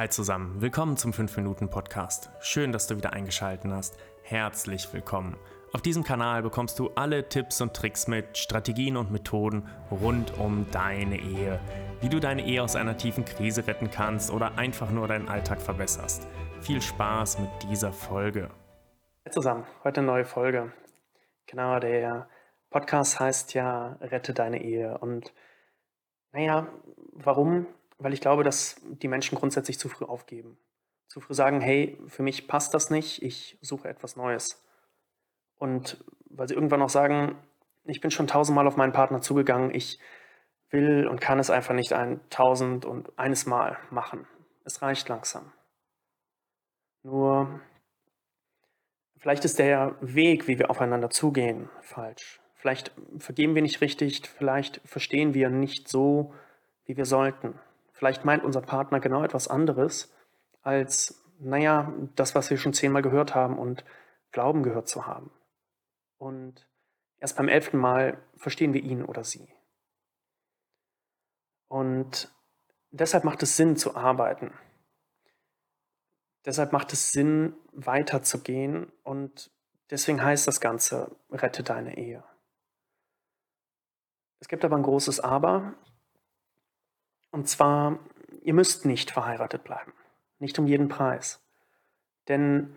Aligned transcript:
Hi 0.00 0.08
zusammen, 0.08 0.62
willkommen 0.62 0.96
zum 0.96 1.10
5-Minuten-Podcast. 1.10 2.30
Schön, 2.40 2.72
dass 2.72 2.86
du 2.86 2.96
wieder 2.96 3.12
eingeschaltet 3.12 3.70
hast. 3.70 3.98
Herzlich 4.22 4.90
willkommen. 4.94 5.36
Auf 5.74 5.82
diesem 5.82 6.04
Kanal 6.04 6.42
bekommst 6.42 6.78
du 6.78 6.88
alle 6.94 7.28
Tipps 7.28 7.60
und 7.60 7.74
Tricks 7.74 8.08
mit, 8.08 8.38
Strategien 8.38 8.96
und 8.96 9.10
Methoden 9.10 9.68
rund 9.90 10.38
um 10.38 10.64
deine 10.70 11.20
Ehe. 11.20 11.60
Wie 12.00 12.08
du 12.08 12.18
deine 12.18 12.46
Ehe 12.46 12.62
aus 12.62 12.76
einer 12.76 12.96
tiefen 12.96 13.26
Krise 13.26 13.66
retten 13.66 13.90
kannst 13.90 14.30
oder 14.30 14.56
einfach 14.56 14.90
nur 14.90 15.06
deinen 15.06 15.28
Alltag 15.28 15.60
verbesserst. 15.60 16.26
Viel 16.62 16.80
Spaß 16.80 17.38
mit 17.38 17.50
dieser 17.64 17.92
Folge. 17.92 18.48
Hi 19.26 19.32
zusammen, 19.32 19.66
heute 19.84 20.00
eine 20.00 20.06
neue 20.06 20.24
Folge. 20.24 20.72
Genau, 21.44 21.78
der 21.78 22.26
Podcast 22.70 23.20
heißt 23.20 23.52
ja 23.52 23.98
Rette 24.00 24.32
deine 24.32 24.62
Ehe. 24.62 24.96
Und 24.96 25.34
naja, 26.32 26.68
warum? 27.12 27.66
Weil 28.00 28.14
ich 28.14 28.20
glaube, 28.20 28.42
dass 28.42 28.80
die 28.82 29.08
Menschen 29.08 29.38
grundsätzlich 29.38 29.78
zu 29.78 29.88
früh 29.88 30.06
aufgeben. 30.06 30.58
Zu 31.06 31.20
früh 31.20 31.34
sagen, 31.34 31.60
hey, 31.60 31.98
für 32.06 32.22
mich 32.22 32.48
passt 32.48 32.74
das 32.74 32.90
nicht, 32.90 33.22
ich 33.22 33.58
suche 33.60 33.88
etwas 33.88 34.16
Neues. 34.16 34.62
Und 35.58 36.02
weil 36.24 36.48
sie 36.48 36.54
irgendwann 36.54 36.82
auch 36.82 36.90
sagen, 36.90 37.36
ich 37.84 38.00
bin 38.00 38.10
schon 38.10 38.26
tausendmal 38.26 38.66
auf 38.66 38.76
meinen 38.76 38.92
Partner 38.92 39.20
zugegangen, 39.20 39.74
ich 39.74 39.98
will 40.70 41.06
und 41.06 41.20
kann 41.20 41.38
es 41.38 41.50
einfach 41.50 41.74
nicht 41.74 41.92
ein 41.92 42.20
tausend 42.30 42.84
und 42.84 43.18
eines 43.18 43.44
Mal 43.46 43.76
machen. 43.90 44.26
Es 44.64 44.82
reicht 44.82 45.08
langsam. 45.08 45.52
Nur, 47.02 47.60
vielleicht 49.18 49.44
ist 49.44 49.58
der 49.58 49.96
Weg, 50.00 50.48
wie 50.48 50.58
wir 50.58 50.70
aufeinander 50.70 51.10
zugehen, 51.10 51.68
falsch. 51.80 52.40
Vielleicht 52.54 52.92
vergeben 53.18 53.54
wir 53.54 53.62
nicht 53.62 53.80
richtig, 53.80 54.28
vielleicht 54.28 54.80
verstehen 54.84 55.34
wir 55.34 55.50
nicht 55.50 55.88
so, 55.88 56.34
wie 56.84 56.96
wir 56.96 57.06
sollten. 57.06 57.58
Vielleicht 58.00 58.24
meint 58.24 58.44
unser 58.44 58.62
Partner 58.62 58.98
genau 58.98 59.22
etwas 59.22 59.46
anderes 59.46 60.10
als, 60.62 61.22
naja, 61.38 61.92
das, 62.16 62.34
was 62.34 62.48
wir 62.48 62.56
schon 62.56 62.72
zehnmal 62.72 63.02
gehört 63.02 63.34
haben 63.34 63.58
und 63.58 63.84
glauben 64.32 64.62
gehört 64.62 64.88
zu 64.88 65.06
haben. 65.06 65.30
Und 66.16 66.66
erst 67.18 67.36
beim 67.36 67.48
elften 67.48 67.76
Mal 67.76 68.16
verstehen 68.38 68.72
wir 68.72 68.82
ihn 68.82 69.04
oder 69.04 69.22
sie. 69.22 69.52
Und 71.68 72.34
deshalb 72.90 73.24
macht 73.24 73.42
es 73.42 73.58
Sinn 73.58 73.76
zu 73.76 73.94
arbeiten. 73.94 74.54
Deshalb 76.46 76.72
macht 76.72 76.94
es 76.94 77.12
Sinn, 77.12 77.54
weiterzugehen 77.72 78.90
und 79.02 79.50
deswegen 79.90 80.24
heißt 80.24 80.48
das 80.48 80.62
Ganze, 80.62 81.14
rette 81.30 81.62
deine 81.62 81.98
Ehe. 81.98 82.24
Es 84.38 84.48
gibt 84.48 84.64
aber 84.64 84.76
ein 84.76 84.84
großes 84.84 85.20
Aber 85.20 85.74
und 87.30 87.48
zwar, 87.48 87.98
ihr 88.42 88.54
müsst 88.54 88.84
nicht 88.84 89.10
verheiratet 89.10 89.64
bleiben. 89.64 89.92
Nicht 90.38 90.58
um 90.58 90.66
jeden 90.66 90.88
Preis. 90.88 91.40
Denn 92.28 92.76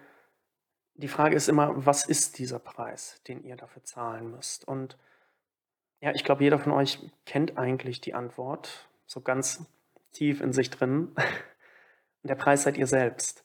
die 0.96 1.08
Frage 1.08 1.36
ist 1.36 1.50
immer, 1.50 1.86
was 1.86 2.06
ist 2.06 2.38
dieser 2.38 2.60
Preis, 2.60 3.22
den 3.28 3.44
ihr 3.44 3.56
dafür 3.56 3.84
zahlen 3.84 4.32
müsst? 4.32 4.68
Und 4.68 4.98
ja, 6.02 6.12
ich 6.12 6.24
glaube, 6.24 6.44
jeder 6.44 6.60
von 6.60 6.72
euch 6.72 7.00
kennt 7.26 7.58
eigentlich 7.58 8.02
die 8.02 8.14
Antwort, 8.14 8.90
so 9.06 9.22
ganz 9.22 9.66
tief 10.12 10.42
in 10.42 10.54
sich 10.54 10.70
drin. 10.70 11.08
Und 11.16 12.30
der 12.30 12.36
Preis 12.36 12.64
seid 12.64 12.78
ihr 12.78 12.88
selbst. 12.88 13.44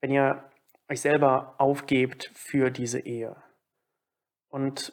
Wenn 0.00 0.10
ihr 0.10 0.44
euch 0.88 1.00
selber 1.00 1.54
aufgebt 1.58 2.30
für 2.34 2.70
diese 2.70 3.00
Ehe. 3.00 3.36
Und 4.48 4.92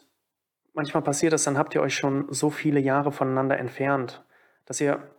manchmal 0.72 1.02
passiert 1.02 1.32
es, 1.32 1.44
dann 1.44 1.58
habt 1.58 1.74
ihr 1.74 1.82
euch 1.82 1.96
schon 1.96 2.32
so 2.32 2.50
viele 2.50 2.78
Jahre 2.78 3.10
voneinander 3.10 3.58
entfernt, 3.58 4.24
dass 4.64 4.80
ihr 4.80 5.10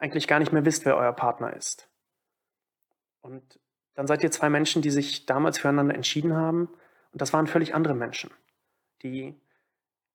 eigentlich 0.00 0.26
gar 0.26 0.40
nicht 0.40 0.52
mehr 0.52 0.64
wisst, 0.64 0.84
wer 0.84 0.96
euer 0.96 1.12
Partner 1.12 1.54
ist. 1.54 1.88
Und 3.20 3.60
dann 3.94 4.06
seid 4.06 4.22
ihr 4.22 4.30
zwei 4.30 4.48
Menschen, 4.48 4.82
die 4.82 4.90
sich 4.90 5.26
damals 5.26 5.58
füreinander 5.58 5.94
entschieden 5.94 6.34
haben. 6.34 6.68
Und 7.12 7.20
das 7.20 7.32
waren 7.32 7.46
völlig 7.46 7.74
andere 7.74 7.94
Menschen, 7.94 8.30
die 9.02 9.34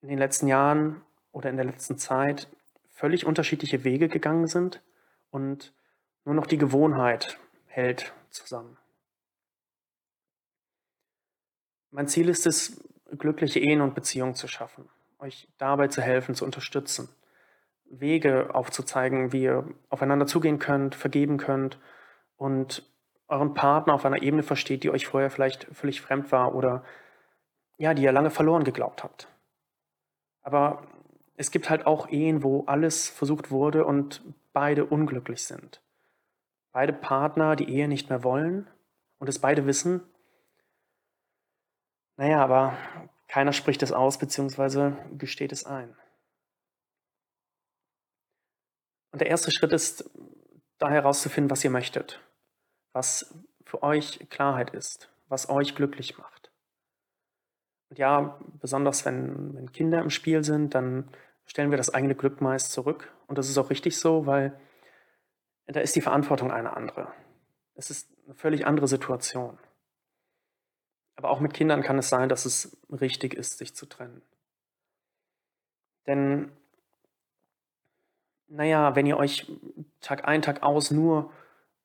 in 0.02 0.09
den 0.09 0.17
letzten 0.17 0.48
Jahren 0.48 1.02
oder 1.32 1.49
in 1.49 1.55
der 1.55 1.65
letzten 1.65 1.98
Zeit 1.98 2.49
völlig 2.89 3.26
unterschiedliche 3.26 3.83
Wege 3.83 4.09
gegangen 4.09 4.48
sind 4.48 4.82
und 5.30 5.73
nur 6.23 6.33
noch 6.33 6.48
die 6.48 6.58
Gewohnheit 6.58 7.38
hält 7.67 8.14
zusammen. 8.30 8.77
Mein 11.92 12.08
Ziel 12.08 12.30
ist 12.30 12.48
es, 12.48 12.82
glückliche 13.17 13.59
Ehen 13.59 13.82
und 13.82 13.93
Beziehungen 13.95 14.36
zu 14.36 14.48
schaffen, 14.48 14.89
euch 15.20 15.48
dabei 15.58 15.88
zu 15.88 16.02
helfen, 16.02 16.36
zu 16.36 16.43
unterstützen. 16.43 17.09
Wege 17.89 18.53
aufzuzeigen, 18.53 19.31
wie 19.31 19.43
ihr 19.43 19.65
aufeinander 19.89 20.27
zugehen 20.27 20.59
könnt, 20.59 20.95
vergeben 20.95 21.37
könnt 21.37 21.79
und 22.37 22.83
euren 23.27 23.53
Partner 23.53 23.93
auf 23.93 24.05
einer 24.05 24.21
Ebene 24.21 24.43
versteht, 24.43 24.83
die 24.83 24.91
euch 24.91 25.07
vorher 25.07 25.29
vielleicht 25.29 25.65
völlig 25.71 26.01
fremd 26.01 26.31
war 26.31 26.55
oder 26.55 26.83
ja, 27.77 27.93
die 27.93 28.03
ihr 28.03 28.11
lange 28.11 28.29
verloren 28.29 28.63
geglaubt 28.63 29.03
habt. 29.03 29.27
Aber 30.41 30.83
es 31.37 31.51
gibt 31.51 31.69
halt 31.69 31.85
auch 31.85 32.09
Ehen, 32.09 32.43
wo 32.43 32.63
alles 32.65 33.09
versucht 33.09 33.51
wurde 33.51 33.85
und 33.85 34.23
beide 34.53 34.85
unglücklich 34.85 35.43
sind. 35.43 35.81
Beide 36.71 36.93
Partner 36.93 37.55
die 37.55 37.69
Ehe 37.69 37.87
nicht 37.87 38.09
mehr 38.09 38.23
wollen 38.23 38.67
und 39.17 39.27
es 39.27 39.39
beide 39.39 39.65
wissen. 39.65 40.02
Naja, 42.17 42.41
aber 42.41 42.77
keiner 43.27 43.53
spricht 43.53 43.83
es 43.83 43.91
aus 43.91 44.17
bzw. 44.17 44.93
gesteht 45.17 45.52
es 45.52 45.65
ein. 45.65 45.95
Und 49.15 49.21
der 49.21 49.30
erste 49.30 49.49
Schritt 49.49 49.71
ist, 49.71 50.09
da 50.77 50.89
herauszufinden, 50.89 51.49
was 51.49 51.64
ihr 51.64 51.70
möchtet, 51.70 52.20
was 52.92 53.33
für 53.64 53.81
euch 53.81 54.27
Klarheit 54.30 54.71
ist, 54.71 55.09
was 55.30 55.48
euch 55.48 55.73
glücklich 55.73 56.17
macht. 56.17 56.52
Und 57.89 57.98
ja, 57.98 58.37
besonders 58.59 59.05
wenn, 59.05 59.55
wenn 59.55 59.71
Kinder 59.71 60.02
im 60.02 60.09
Spiel 60.09 60.43
sind, 60.43 60.76
dann 60.76 61.08
stellen 61.45 61.71
wir 61.71 61.77
das 61.77 61.93
eigene 61.93 62.14
Glück 62.14 62.42
meist 62.42 62.73
zurück. 62.73 63.09
Und 63.27 63.37
das 63.37 63.48
ist 63.48 63.58
auch 63.58 63.70
richtig 63.70 63.98
so, 63.98 64.26
weil 64.26 64.59
da 65.67 65.80
ist 65.80 65.95
die 65.95 66.02
Verantwortung 66.02 66.52
eine 66.52 66.76
andere. 66.76 67.08
Es 67.76 67.89
ist 67.89 68.11
eine 68.26 68.36
völlig 68.36 68.67
andere 68.67 68.89
Situation. 68.89 69.58
Aber 71.15 71.30
auch 71.30 71.39
mit 71.39 71.53
Kindern 71.53 71.83
kann 71.83 71.97
es 71.97 72.09
sein, 72.09 72.27
dass 72.27 72.43
es 72.43 72.77
richtig 72.89 73.33
ist, 73.33 73.59
sich 73.59 73.77
zu 73.77 73.86
trennen. 73.86 74.21
Denn 76.05 76.52
naja, 78.48 78.95
wenn 78.95 79.06
ihr 79.06 79.17
euch 79.17 79.52
Tag 80.02 80.28
ein, 80.28 80.42
Tag 80.42 80.64
aus 80.64 80.92
nur 80.92 81.32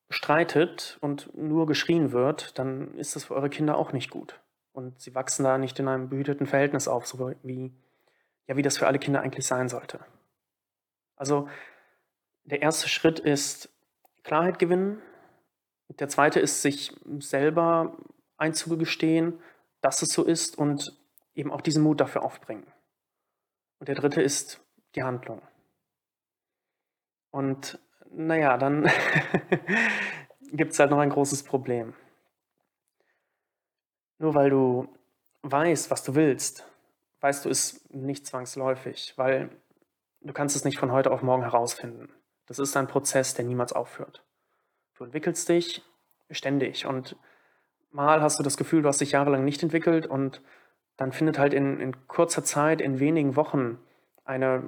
streitet 0.08 0.98
und 1.00 1.36
nur 1.36 1.66
geschrien 1.66 2.12
wird, 2.12 2.58
dann 2.58 2.94
ist 2.94 3.16
das 3.16 3.24
für 3.24 3.34
eure 3.34 3.50
Kinder 3.50 3.78
auch 3.78 3.92
nicht 3.92 4.10
gut. 4.10 4.40
Und 4.72 5.00
sie 5.00 5.14
wachsen 5.14 5.44
da 5.44 5.58
nicht 5.58 5.78
in 5.78 5.88
einem 5.88 6.08
behüteten 6.08 6.46
Verhältnis 6.46 6.88
auf, 6.88 7.06
so 7.06 7.32
wie, 7.42 7.72
ja, 8.46 8.56
wie 8.56 8.62
das 8.62 8.78
für 8.78 8.86
alle 8.86 8.98
Kinder 8.98 9.20
eigentlich 9.20 9.46
sein 9.46 9.68
sollte. 9.68 10.00
Also 11.16 11.48
der 12.44 12.62
erste 12.62 12.88
Schritt 12.88 13.20
ist 13.20 13.68
Klarheit 14.22 14.58
gewinnen. 14.58 15.00
Der 15.88 16.08
zweite 16.08 16.40
ist, 16.40 16.62
sich 16.62 16.94
selber 17.18 17.96
einzugestehen, 18.36 19.40
dass 19.80 20.02
es 20.02 20.10
so 20.10 20.24
ist 20.24 20.58
und 20.58 20.96
eben 21.34 21.50
auch 21.50 21.60
diesen 21.60 21.82
Mut 21.82 22.00
dafür 22.00 22.22
aufbringen. 22.22 22.66
Und 23.78 23.88
der 23.88 23.94
dritte 23.94 24.22
ist 24.22 24.60
die 24.94 25.02
Handlung. 25.02 25.42
Und 27.30 27.78
naja, 28.10 28.56
dann 28.58 28.90
gibt 30.52 30.72
es 30.72 30.78
halt 30.78 30.90
noch 30.90 30.98
ein 30.98 31.10
großes 31.10 31.44
Problem. 31.44 31.94
Nur 34.18 34.34
weil 34.34 34.50
du 34.50 34.88
weißt, 35.42 35.90
was 35.90 36.02
du 36.02 36.14
willst, 36.14 36.66
weißt 37.20 37.44
du 37.44 37.48
es 37.48 37.88
nicht 37.90 38.26
zwangsläufig, 38.26 39.14
weil 39.16 39.50
du 40.20 40.32
kannst 40.32 40.56
es 40.56 40.64
nicht 40.64 40.78
von 40.78 40.92
heute 40.92 41.10
auf 41.10 41.22
morgen 41.22 41.42
herausfinden. 41.42 42.12
Das 42.46 42.58
ist 42.58 42.76
ein 42.76 42.88
Prozess, 42.88 43.34
der 43.34 43.44
niemals 43.44 43.72
aufhört. 43.72 44.24
Du 44.96 45.04
entwickelst 45.04 45.48
dich 45.48 45.82
ständig 46.30 46.84
und 46.86 47.16
mal 47.90 48.20
hast 48.20 48.38
du 48.38 48.42
das 48.42 48.56
Gefühl, 48.56 48.82
du 48.82 48.88
hast 48.88 49.00
dich 49.00 49.12
jahrelang 49.12 49.44
nicht 49.44 49.62
entwickelt 49.62 50.06
und 50.06 50.42
dann 50.96 51.12
findet 51.12 51.38
halt 51.38 51.54
in, 51.54 51.80
in 51.80 52.06
kurzer 52.08 52.44
Zeit, 52.44 52.80
in 52.80 53.00
wenigen 53.00 53.36
Wochen 53.36 53.78
eine 54.24 54.62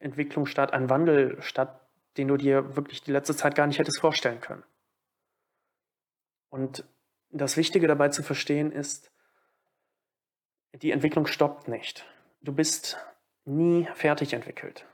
Entwicklung 0.00 0.46
statt, 0.46 0.72
ein 0.72 0.90
Wandel 0.90 1.40
statt, 1.40 1.85
den 2.16 2.28
du 2.28 2.36
dir 2.36 2.76
wirklich 2.76 3.02
die 3.02 3.12
letzte 3.12 3.36
Zeit 3.36 3.54
gar 3.54 3.66
nicht 3.66 3.78
hättest 3.78 4.00
vorstellen 4.00 4.40
können. 4.40 4.64
Und 6.48 6.84
das 7.30 7.56
Wichtige 7.56 7.86
dabei 7.86 8.08
zu 8.08 8.22
verstehen 8.22 8.72
ist, 8.72 9.10
die 10.74 10.90
Entwicklung 10.90 11.26
stoppt 11.26 11.68
nicht. 11.68 12.06
Du 12.40 12.52
bist 12.52 12.98
nie 13.44 13.88
fertig 13.94 14.32
entwickelt. 14.32 14.86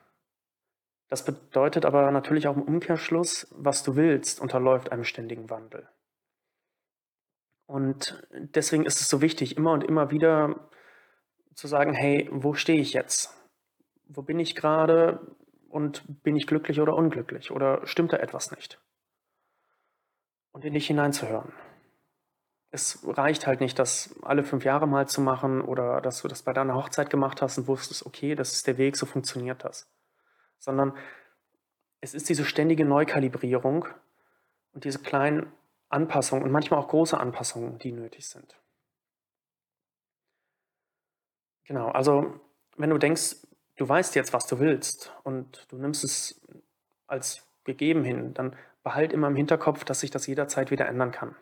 Das 1.08 1.24
bedeutet 1.24 1.84
aber 1.84 2.10
natürlich 2.10 2.48
auch 2.48 2.56
im 2.56 2.62
Umkehrschluss, 2.62 3.46
was 3.50 3.82
du 3.82 3.96
willst, 3.96 4.40
unterläuft 4.40 4.92
einem 4.92 5.04
ständigen 5.04 5.50
Wandel. 5.50 5.88
Und 7.66 8.26
deswegen 8.32 8.86
ist 8.86 9.00
es 9.00 9.08
so 9.08 9.20
wichtig, 9.20 9.56
immer 9.56 9.72
und 9.72 9.84
immer 9.84 10.10
wieder 10.10 10.70
zu 11.54 11.68
sagen, 11.68 11.92
hey, 11.92 12.28
wo 12.32 12.54
stehe 12.54 12.80
ich 12.80 12.92
jetzt? 12.92 13.34
Wo 14.08 14.22
bin 14.22 14.38
ich 14.38 14.54
gerade? 14.54 15.20
Und 15.72 16.22
bin 16.22 16.36
ich 16.36 16.46
glücklich 16.46 16.80
oder 16.80 16.94
unglücklich 16.94 17.50
oder 17.50 17.86
stimmt 17.86 18.12
da 18.12 18.18
etwas 18.18 18.52
nicht? 18.52 18.80
und 20.52 20.64
in 20.64 20.74
dich 20.74 20.86
hineinzuhören. 20.86 21.52
Es 22.70 23.00
reicht 23.06 23.46
halt 23.46 23.60
nicht, 23.60 23.78
das 23.78 24.14
alle 24.22 24.44
fünf 24.44 24.64
Jahre 24.64 24.86
mal 24.86 25.06
zu 25.06 25.20
machen 25.20 25.60
oder 25.60 26.00
dass 26.00 26.22
du 26.22 26.28
das 26.28 26.42
bei 26.42 26.52
deiner 26.52 26.74
Hochzeit 26.74 27.10
gemacht 27.10 27.42
hast 27.42 27.58
und 27.58 27.66
wusstest, 27.66 28.06
okay, 28.06 28.34
das 28.34 28.52
ist 28.52 28.66
der 28.66 28.78
Weg, 28.78 28.96
so 28.96 29.04
funktioniert 29.04 29.64
das. 29.64 29.90
Sondern 30.58 30.96
es 32.00 32.14
ist 32.14 32.28
diese 32.28 32.44
ständige 32.44 32.84
Neukalibrierung 32.84 33.86
und 34.72 34.84
diese 34.84 35.00
kleinen 35.00 35.52
Anpassungen 35.90 36.44
und 36.44 36.50
manchmal 36.50 36.80
auch 36.80 36.88
große 36.88 37.18
Anpassungen, 37.18 37.78
die 37.78 37.92
nötig 37.92 38.26
sind. 38.26 38.58
Genau, 41.64 41.88
also 41.88 42.40
wenn 42.76 42.90
du 42.90 42.98
denkst, 42.98 43.36
du 43.82 43.88
weißt 43.88 44.14
jetzt, 44.14 44.32
was 44.32 44.46
du 44.46 44.60
willst 44.60 45.12
und 45.24 45.66
du 45.72 45.76
nimmst 45.76 46.04
es 46.04 46.40
als 47.08 47.44
gegeben 47.64 48.04
hin, 48.04 48.32
dann 48.32 48.54
behalt 48.84 49.12
immer 49.12 49.26
im 49.26 49.34
Hinterkopf, 49.34 49.82
dass 49.82 49.98
sich 49.98 50.12
das 50.12 50.28
jederzeit 50.28 50.70
wieder 50.70 50.86
ändern 50.86 51.10
kann. 51.10 51.34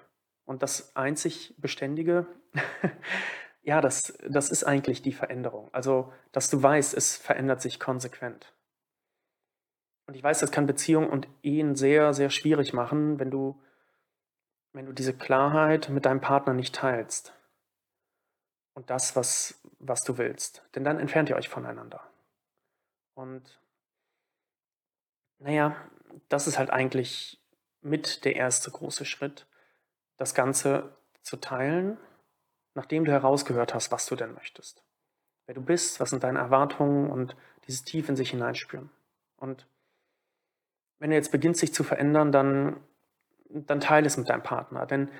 Und 0.46 0.62
das 0.62 0.96
einzig 0.96 1.54
Beständige, 1.58 2.26
ja, 3.62 3.82
das, 3.82 4.16
das 4.26 4.48
ist 4.48 4.64
eigentlich 4.64 5.02
die 5.02 5.12
Veränderung. 5.12 5.68
Also, 5.72 6.14
dass 6.32 6.48
du 6.48 6.62
weißt, 6.62 6.94
es 6.94 7.18
verändert 7.18 7.60
sich 7.60 7.78
konsequent. 7.78 8.54
Und 10.06 10.14
ich 10.14 10.22
weiß, 10.22 10.40
das 10.40 10.50
kann 10.50 10.66
Beziehungen 10.66 11.10
und 11.10 11.28
Ehen 11.42 11.76
sehr, 11.76 12.14
sehr 12.14 12.30
schwierig 12.30 12.72
machen, 12.72 13.20
wenn 13.20 13.30
du, 13.30 13.60
wenn 14.72 14.86
du 14.86 14.92
diese 14.94 15.12
Klarheit 15.12 15.90
mit 15.90 16.06
deinem 16.06 16.22
Partner 16.22 16.54
nicht 16.54 16.74
teilst. 16.74 17.34
Und 18.72 18.88
das, 18.88 19.14
was, 19.14 19.60
was 19.78 20.00
du 20.04 20.16
willst. 20.16 20.62
Denn 20.74 20.84
dann 20.84 20.98
entfernt 20.98 21.28
ihr 21.28 21.36
euch 21.36 21.50
voneinander. 21.50 22.09
Und 23.20 23.60
naja, 25.38 25.76
das 26.30 26.46
ist 26.46 26.58
halt 26.58 26.70
eigentlich 26.70 27.38
mit 27.82 28.24
der 28.24 28.36
erste 28.36 28.70
große 28.70 29.04
Schritt, 29.04 29.46
das 30.16 30.34
Ganze 30.34 30.96
zu 31.20 31.36
teilen, 31.36 31.98
nachdem 32.74 33.04
du 33.04 33.12
herausgehört 33.12 33.74
hast, 33.74 33.92
was 33.92 34.06
du 34.06 34.16
denn 34.16 34.32
möchtest. 34.32 34.82
Wer 35.44 35.54
du 35.54 35.60
bist, 35.60 36.00
was 36.00 36.10
sind 36.10 36.24
deine 36.24 36.38
Erwartungen 36.38 37.10
und 37.10 37.36
dieses 37.66 37.84
tief 37.84 38.08
in 38.08 38.16
sich 38.16 38.30
hineinspüren. 38.30 38.90
Und 39.36 39.66
wenn 40.98 41.10
er 41.10 41.18
jetzt 41.18 41.32
beginnt, 41.32 41.58
sich 41.58 41.74
zu 41.74 41.84
verändern, 41.84 42.32
dann, 42.32 42.82
dann 43.50 43.80
teile 43.80 44.06
es 44.06 44.16
mit 44.16 44.30
deinem 44.30 44.42
Partner. 44.42 44.86
Denn 44.86 45.10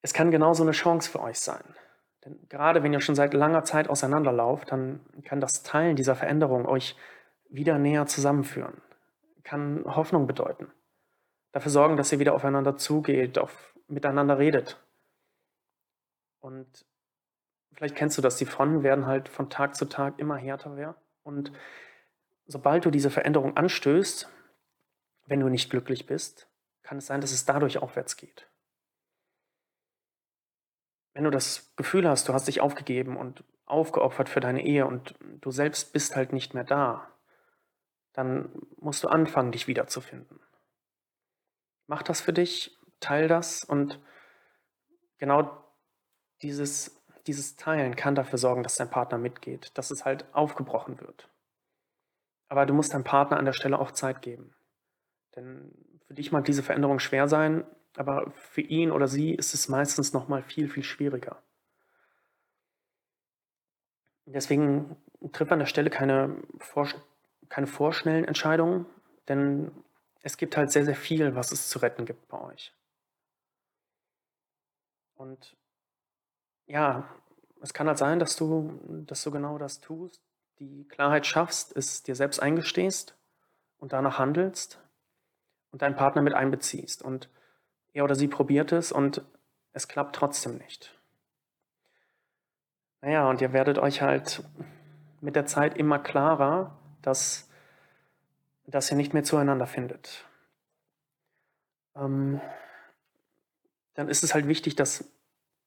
es 0.00 0.14
kann 0.14 0.30
genauso 0.30 0.62
eine 0.62 0.72
Chance 0.72 1.10
für 1.10 1.20
euch 1.20 1.40
sein. 1.40 1.64
Denn 2.26 2.48
gerade 2.48 2.82
wenn 2.82 2.92
ihr 2.92 3.00
schon 3.00 3.14
seit 3.14 3.34
langer 3.34 3.62
Zeit 3.62 3.88
auseinanderlauft, 3.88 4.72
dann 4.72 5.00
kann 5.24 5.40
das 5.40 5.62
Teilen 5.62 5.94
dieser 5.94 6.16
Veränderung 6.16 6.66
euch 6.66 6.96
wieder 7.48 7.78
näher 7.78 8.06
zusammenführen. 8.06 8.82
Kann 9.44 9.84
Hoffnung 9.86 10.26
bedeuten. 10.26 10.72
Dafür 11.52 11.70
sorgen, 11.70 11.96
dass 11.96 12.10
ihr 12.10 12.18
wieder 12.18 12.34
aufeinander 12.34 12.76
zugeht, 12.76 13.38
auf, 13.38 13.74
miteinander 13.86 14.38
redet. 14.38 14.76
Und 16.40 16.66
vielleicht 17.72 17.94
kennst 17.94 18.18
du 18.18 18.22
das, 18.22 18.36
die 18.36 18.44
Fronten 18.44 18.82
werden 18.82 19.06
halt 19.06 19.28
von 19.28 19.48
Tag 19.48 19.76
zu 19.76 19.84
Tag 19.84 20.18
immer 20.18 20.36
härter. 20.36 20.96
Und 21.22 21.52
sobald 22.46 22.84
du 22.84 22.90
diese 22.90 23.10
Veränderung 23.10 23.56
anstößt, 23.56 24.28
wenn 25.26 25.40
du 25.40 25.48
nicht 25.48 25.70
glücklich 25.70 26.06
bist, 26.06 26.48
kann 26.82 26.98
es 26.98 27.06
sein, 27.06 27.20
dass 27.20 27.32
es 27.32 27.44
dadurch 27.44 27.78
aufwärts 27.78 28.16
geht. 28.16 28.48
Wenn 31.16 31.24
du 31.24 31.30
das 31.30 31.72
Gefühl 31.76 32.06
hast, 32.06 32.28
du 32.28 32.34
hast 32.34 32.46
dich 32.46 32.60
aufgegeben 32.60 33.16
und 33.16 33.42
aufgeopfert 33.64 34.28
für 34.28 34.40
deine 34.40 34.62
Ehe 34.62 34.86
und 34.86 35.14
du 35.40 35.50
selbst 35.50 35.94
bist 35.94 36.14
halt 36.14 36.34
nicht 36.34 36.52
mehr 36.52 36.62
da, 36.62 37.10
dann 38.12 38.52
musst 38.76 39.02
du 39.02 39.08
anfangen, 39.08 39.50
dich 39.50 39.66
wiederzufinden. 39.66 40.40
Mach 41.86 42.02
das 42.02 42.20
für 42.20 42.34
dich, 42.34 42.78
teil 43.00 43.28
das 43.28 43.64
und 43.64 43.98
genau 45.16 45.64
dieses, 46.42 47.02
dieses 47.26 47.56
Teilen 47.56 47.96
kann 47.96 48.14
dafür 48.14 48.38
sorgen, 48.38 48.62
dass 48.62 48.76
dein 48.76 48.90
Partner 48.90 49.16
mitgeht, 49.16 49.70
dass 49.78 49.90
es 49.90 50.04
halt 50.04 50.26
aufgebrochen 50.34 51.00
wird. 51.00 51.30
Aber 52.48 52.66
du 52.66 52.74
musst 52.74 52.92
deinem 52.92 53.04
Partner 53.04 53.38
an 53.38 53.46
der 53.46 53.54
Stelle 53.54 53.78
auch 53.78 53.92
Zeit 53.92 54.20
geben. 54.20 54.54
Denn 55.34 55.72
für 56.06 56.12
dich 56.12 56.30
mag 56.30 56.44
diese 56.44 56.62
Veränderung 56.62 56.98
schwer 56.98 57.26
sein, 57.26 57.64
aber 57.98 58.30
für 58.32 58.60
ihn 58.60 58.90
oder 58.90 59.08
sie 59.08 59.34
ist 59.34 59.54
es 59.54 59.68
meistens 59.68 60.12
noch 60.12 60.28
mal 60.28 60.42
viel, 60.42 60.68
viel 60.68 60.82
schwieriger. 60.82 61.42
Deswegen 64.26 64.96
triff 65.32 65.52
an 65.52 65.60
der 65.60 65.66
Stelle 65.66 65.90
keine, 65.90 66.36
vor, 66.58 66.88
keine 67.48 67.66
vorschnellen 67.66 68.24
Entscheidungen, 68.24 68.86
denn 69.28 69.70
es 70.22 70.36
gibt 70.36 70.56
halt 70.56 70.72
sehr, 70.72 70.84
sehr 70.84 70.96
viel, 70.96 71.34
was 71.36 71.52
es 71.52 71.68
zu 71.68 71.78
retten 71.78 72.04
gibt 72.04 72.26
bei 72.28 72.40
euch. 72.40 72.74
Und 75.14 75.56
ja, 76.66 77.08
es 77.62 77.72
kann 77.72 77.86
halt 77.86 77.98
sein, 77.98 78.18
dass 78.18 78.36
du, 78.36 78.80
dass 79.06 79.22
du 79.22 79.30
genau 79.30 79.58
das 79.58 79.80
tust, 79.80 80.20
die 80.58 80.84
Klarheit 80.88 81.26
schaffst, 81.26 81.76
es 81.76 82.02
dir 82.02 82.14
selbst 82.14 82.40
eingestehst 82.40 83.16
und 83.78 83.92
danach 83.92 84.18
handelst 84.18 84.80
und 85.70 85.82
deinen 85.82 85.96
Partner 85.96 86.22
mit 86.22 86.34
einbeziehst. 86.34 87.02
Und 87.02 87.28
er 87.96 88.04
oder 88.04 88.14
sie 88.14 88.28
probiert 88.28 88.72
es 88.72 88.92
und 88.92 89.22
es 89.72 89.88
klappt 89.88 90.14
trotzdem 90.14 90.58
nicht. 90.58 90.94
Naja, 93.00 93.28
und 93.28 93.40
ihr 93.40 93.52
werdet 93.52 93.78
euch 93.78 94.02
halt 94.02 94.44
mit 95.20 95.34
der 95.34 95.46
Zeit 95.46 95.76
immer 95.76 95.98
klarer, 95.98 96.76
dass, 97.02 97.50
dass 98.66 98.90
ihr 98.90 98.96
nicht 98.96 99.14
mehr 99.14 99.24
zueinander 99.24 99.66
findet. 99.66 100.24
Ähm, 101.94 102.40
dann 103.94 104.08
ist 104.08 104.22
es 104.22 104.34
halt 104.34 104.46
wichtig, 104.46 104.76
dass 104.76 105.10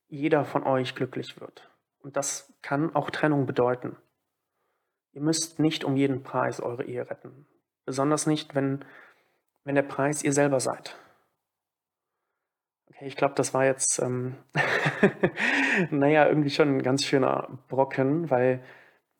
jeder 0.07 0.45
von 0.45 0.63
euch 0.63 0.95
glücklich 0.95 1.39
wird. 1.39 1.67
Und 1.99 2.15
das 2.15 2.53
kann 2.61 2.95
auch 2.95 3.09
Trennung 3.09 3.47
bedeuten. 3.47 3.95
Ihr 5.13 5.21
müsst 5.21 5.59
nicht 5.59 5.83
um 5.83 5.97
jeden 5.97 6.21
Preis 6.21 6.59
eure 6.59 6.83
Ehe 6.83 7.09
retten. 7.09 7.47
Besonders 7.85 8.27
nicht, 8.27 8.53
wenn, 8.53 8.85
wenn 9.63 9.75
der 9.75 9.83
Preis 9.83 10.23
ihr 10.23 10.33
selber 10.33 10.59
seid. 10.59 10.95
Ich 13.01 13.15
glaube, 13.15 13.33
das 13.35 13.53
war 13.53 13.65
jetzt, 13.65 13.99
ähm, 13.99 14.35
naja, 15.89 16.27
irgendwie 16.27 16.49
schon 16.49 16.77
ein 16.77 16.83
ganz 16.83 17.05
schöner 17.05 17.47
Brocken, 17.69 18.29
weil 18.29 18.61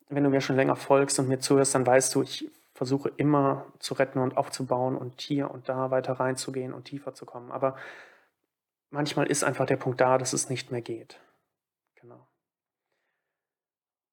wenn 0.08 0.24
du 0.24 0.30
mir 0.30 0.40
schon 0.40 0.56
länger 0.56 0.76
folgst 0.76 1.18
und 1.18 1.28
mir 1.28 1.38
zuhörst, 1.38 1.74
dann 1.74 1.86
weißt 1.86 2.14
du, 2.14 2.22
ich 2.22 2.50
versuche 2.74 3.10
immer 3.16 3.66
zu 3.78 3.94
retten 3.94 4.18
und 4.18 4.36
aufzubauen 4.36 4.96
und 4.96 5.20
hier 5.20 5.50
und 5.50 5.68
da 5.68 5.90
weiter 5.90 6.14
reinzugehen 6.14 6.74
und 6.74 6.84
tiefer 6.84 7.14
zu 7.14 7.26
kommen. 7.26 7.50
Aber 7.52 7.76
manchmal 8.90 9.26
ist 9.26 9.44
einfach 9.44 9.66
der 9.66 9.76
Punkt 9.76 10.00
da, 10.00 10.18
dass 10.18 10.32
es 10.32 10.50
nicht 10.50 10.70
mehr 10.70 10.82
geht. 10.82 11.20
Genau. 12.00 12.26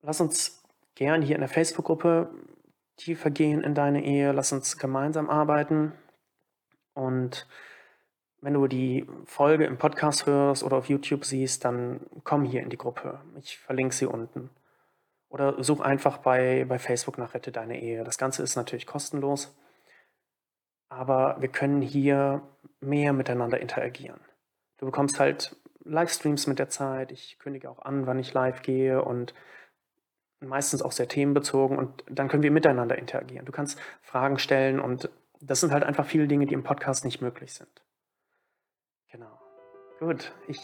Lass 0.01 0.21
uns 0.21 0.63
gern 0.95 1.21
hier 1.21 1.35
in 1.35 1.41
der 1.41 1.49
Facebook-Gruppe 1.49 2.29
tiefer 2.97 3.29
gehen 3.31 3.61
in 3.61 3.73
deine 3.73 4.03
Ehe. 4.03 4.31
Lass 4.31 4.51
uns 4.51 4.77
gemeinsam 4.77 5.29
arbeiten 5.29 5.93
und 6.93 7.47
wenn 8.41 8.53
du 8.53 8.67
die 8.67 9.05
Folge 9.25 9.65
im 9.65 9.77
Podcast 9.77 10.25
hörst 10.25 10.63
oder 10.63 10.77
auf 10.77 10.89
YouTube 10.89 11.25
siehst, 11.25 11.65
dann 11.65 12.01
komm 12.23 12.43
hier 12.43 12.61
in 12.61 12.69
die 12.69 12.77
Gruppe. 12.77 13.21
Ich 13.35 13.57
verlinke 13.57 13.95
sie 13.95 14.05
unten. 14.05 14.49
Oder 15.29 15.61
such 15.63 15.81
einfach 15.81 16.19
bei, 16.19 16.65
bei 16.67 16.79
Facebook 16.79 17.17
nach 17.17 17.33
Rette 17.33 17.51
deine 17.51 17.81
Ehe. 17.81 18.03
Das 18.03 18.17
Ganze 18.17 18.43
ist 18.43 18.55
natürlich 18.55 18.85
kostenlos, 18.85 19.57
aber 20.89 21.35
wir 21.39 21.49
können 21.49 21.81
hier 21.81 22.41
mehr 22.79 23.11
miteinander 23.11 23.59
interagieren. 23.59 24.19
Du 24.77 24.85
bekommst 24.85 25.19
halt 25.19 25.55
Livestreams 25.83 26.47
mit 26.47 26.59
der 26.59 26.69
Zeit. 26.69 27.11
Ich 27.11 27.39
kündige 27.39 27.69
auch 27.69 27.79
an, 27.79 28.07
wann 28.07 28.19
ich 28.19 28.33
live 28.33 28.61
gehe 28.61 29.03
und 29.03 29.33
meistens 30.39 30.81
auch 30.81 30.91
sehr 30.91 31.07
themenbezogen 31.07 31.77
und 31.77 32.03
dann 32.09 32.27
können 32.27 32.43
wir 32.43 32.51
miteinander 32.51 32.97
interagieren. 32.97 33.45
Du 33.45 33.51
kannst 33.51 33.79
Fragen 34.01 34.37
stellen 34.37 34.79
und 34.79 35.09
das 35.41 35.59
sind 35.59 35.71
halt 35.71 35.83
einfach 35.83 36.05
viele 36.05 36.27
Dinge, 36.27 36.45
die 36.45 36.53
im 36.53 36.63
Podcast 36.63 37.05
nicht 37.05 37.21
möglich 37.21 37.53
sind. 37.53 37.69
Genau. 39.17 39.39
Gut, 39.99 40.31
ich 40.47 40.59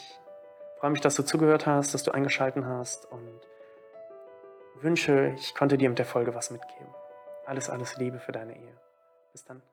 freue 0.79 0.91
mich, 0.91 1.01
dass 1.01 1.15
du 1.15 1.24
zugehört 1.24 1.65
hast, 1.65 1.95
dass 1.95 2.03
du 2.03 2.12
eingeschaltet 2.12 2.65
hast 2.65 3.12
und 3.12 3.41
wünsche, 4.75 5.33
ich 5.36 5.55
konnte 5.55 5.77
dir 5.77 5.89
mit 5.89 5.98
der 5.98 6.05
Folge 6.05 6.36
was 6.36 6.51
mitgeben. 6.51 6.93
Alles, 7.48 7.69
alles 7.69 7.98
Liebe 7.98 8.19
für 8.19 8.31
deine 8.31 8.55
Ehe. 8.55 8.77
Bis 9.31 9.43
dann. 9.43 9.63